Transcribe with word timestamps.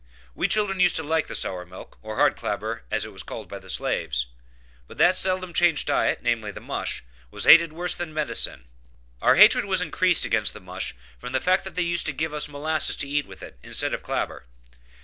We 0.33 0.47
children 0.47 0.79
used 0.79 0.95
to 0.95 1.03
like 1.03 1.27
the 1.27 1.35
sour 1.35 1.63
milk, 1.63 1.99
or 2.01 2.15
hard 2.15 2.35
clabber 2.35 2.83
as 2.89 3.05
it 3.05 3.13
was 3.13 3.21
called 3.21 3.47
by 3.47 3.59
the 3.59 3.69
slaves; 3.69 4.25
but 4.87 4.97
that 4.97 5.15
seldom 5.15 5.53
changed 5.53 5.85
diet, 5.85 6.23
namely 6.23 6.49
the 6.49 6.59
mush, 6.59 7.03
was 7.29 7.43
hated 7.43 7.71
worse 7.71 7.93
than 7.93 8.11
medicine. 8.11 8.65
Our 9.21 9.35
hatred 9.35 9.65
was 9.65 9.79
increased 9.79 10.25
against 10.25 10.55
the 10.55 10.59
mush 10.59 10.95
from 11.19 11.33
the 11.33 11.39
fact 11.39 11.63
that 11.65 11.75
they 11.75 11.83
used 11.83 12.07
to 12.07 12.13
give 12.13 12.33
us 12.33 12.49
molasses 12.49 12.95
to 12.95 13.07
eat 13.07 13.27
with 13.27 13.43
it, 13.43 13.59
instead 13.61 13.93
of 13.93 14.01
clabber. 14.01 14.45